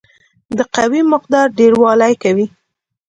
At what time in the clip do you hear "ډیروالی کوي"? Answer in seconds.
1.57-2.47